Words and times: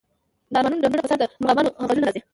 د 0.51 0.53
ارامو 0.59 0.81
ډنډونو 0.83 1.03
په 1.03 1.09
سر 1.11 1.17
د 1.21 1.23
مرغابیانو 1.41 1.69
غږونه 1.87 2.05
راځي 2.07 2.21